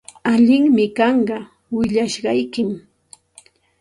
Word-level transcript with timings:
Allinmi 0.31 0.85
kanqa 0.97 1.37
willashqaykim. 1.75 2.69